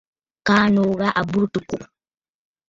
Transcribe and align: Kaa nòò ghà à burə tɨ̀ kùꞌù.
Kaa 0.47 0.65
nòò 0.75 0.91
ghà 0.99 1.07
à 1.19 1.21
burə 1.29 1.47
tɨ̀ 1.53 1.61
kùꞌù. 1.69 1.87